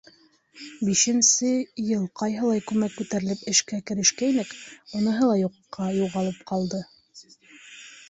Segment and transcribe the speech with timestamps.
[0.87, 1.51] Бишенсе
[1.89, 4.59] йыл ҡайһылай күмәк күтәрелеп эшкә керешкәйнек,
[5.03, 6.85] уныһы ла юҡҡа юғалып ҡалды.